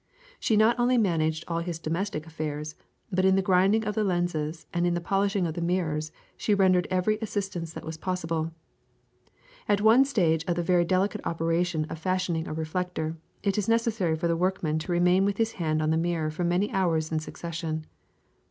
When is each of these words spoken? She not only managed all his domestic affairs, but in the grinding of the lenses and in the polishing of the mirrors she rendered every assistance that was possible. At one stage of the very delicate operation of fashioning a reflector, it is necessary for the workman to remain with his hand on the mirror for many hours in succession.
She 0.39 0.57
not 0.57 0.79
only 0.79 0.97
managed 0.97 1.45
all 1.47 1.59
his 1.59 1.77
domestic 1.77 2.25
affairs, 2.25 2.73
but 3.11 3.23
in 3.23 3.35
the 3.35 3.43
grinding 3.43 3.85
of 3.85 3.93
the 3.93 4.03
lenses 4.03 4.65
and 4.73 4.87
in 4.87 4.95
the 4.95 4.99
polishing 4.99 5.45
of 5.45 5.53
the 5.53 5.61
mirrors 5.61 6.11
she 6.35 6.55
rendered 6.55 6.87
every 6.89 7.19
assistance 7.21 7.73
that 7.73 7.85
was 7.85 7.97
possible. 7.97 8.51
At 9.69 9.79
one 9.79 10.03
stage 10.05 10.43
of 10.47 10.55
the 10.55 10.63
very 10.63 10.85
delicate 10.85 11.21
operation 11.23 11.85
of 11.85 11.99
fashioning 11.99 12.47
a 12.47 12.53
reflector, 12.55 13.15
it 13.43 13.59
is 13.59 13.69
necessary 13.69 14.15
for 14.15 14.27
the 14.27 14.35
workman 14.35 14.79
to 14.79 14.91
remain 14.91 15.23
with 15.23 15.37
his 15.37 15.51
hand 15.51 15.83
on 15.83 15.91
the 15.91 15.97
mirror 15.97 16.31
for 16.31 16.43
many 16.43 16.71
hours 16.71 17.11
in 17.11 17.19
succession. 17.19 17.85